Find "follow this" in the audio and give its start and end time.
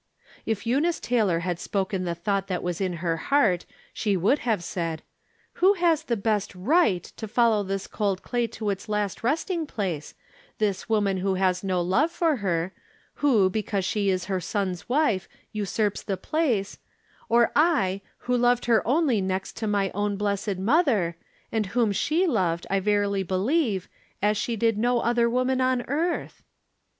7.27-7.85